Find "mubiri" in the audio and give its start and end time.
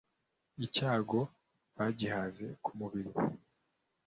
2.79-3.11